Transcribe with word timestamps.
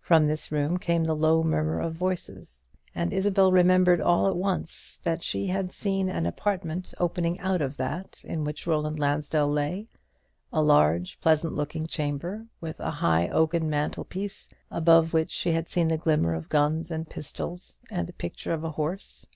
From 0.00 0.26
this 0.26 0.50
room 0.50 0.76
came 0.76 1.04
the 1.04 1.14
low 1.14 1.44
murmur 1.44 1.78
of 1.78 1.94
voices; 1.94 2.66
and 2.96 3.12
Isabel 3.12 3.52
remembered 3.52 4.00
all 4.00 4.26
at 4.26 4.34
once 4.34 4.98
that 5.04 5.22
she 5.22 5.46
had 5.46 5.70
seen 5.70 6.08
an 6.10 6.26
apartment 6.26 6.92
opening 6.98 7.38
out 7.38 7.62
of 7.62 7.76
that 7.76 8.24
in 8.24 8.42
which 8.42 8.66
Roland 8.66 8.98
Lansdell 8.98 9.48
lay 9.48 9.86
a 10.52 10.60
large 10.60 11.20
pleasant 11.20 11.54
looking 11.54 11.86
chamber, 11.86 12.48
with 12.60 12.80
a 12.80 12.90
high 12.90 13.28
oaken 13.28 13.70
mantel 13.70 14.02
piece, 14.02 14.52
above 14.68 15.12
which 15.12 15.30
she 15.30 15.52
had 15.52 15.68
seen 15.68 15.86
the 15.86 15.96
glimmer 15.96 16.34
of 16.34 16.48
guns 16.48 16.90
and 16.90 17.08
pistols, 17.08 17.84
and 17.88 18.10
a 18.10 18.14
picture 18.14 18.52
of 18.52 18.64
a 18.64 18.70
horse. 18.72 19.26